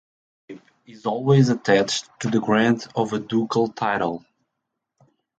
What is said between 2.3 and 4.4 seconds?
the grant of a ducal title.